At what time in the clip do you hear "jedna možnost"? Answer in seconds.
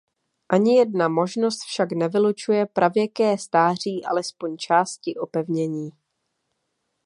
0.77-1.63